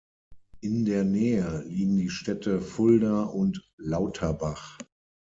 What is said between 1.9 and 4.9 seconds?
die Städte Fulda und Lauterbach.